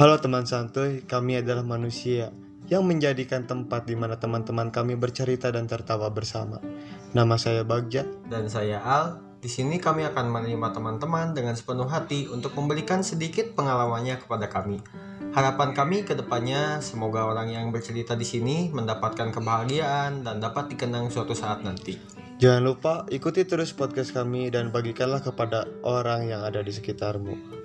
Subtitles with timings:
[0.00, 2.32] Halo teman santuy, kami adalah manusia
[2.72, 6.56] yang menjadikan tempat di mana teman-teman kami bercerita dan tertawa bersama.
[7.12, 8.08] Nama saya Bagja.
[8.24, 9.20] Dan saya Al.
[9.44, 14.80] Di sini kami akan menerima teman-teman dengan sepenuh hati untuk memberikan sedikit pengalamannya kepada kami.
[15.36, 21.12] Harapan kami ke depannya semoga orang yang bercerita di sini mendapatkan kebahagiaan dan dapat dikenang
[21.12, 22.00] suatu saat nanti.
[22.40, 27.60] Jangan lupa ikuti terus podcast kami dan bagikanlah kepada orang yang ada di sekitarmu.